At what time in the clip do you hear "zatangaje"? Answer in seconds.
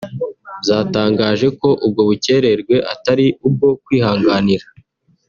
0.67-1.47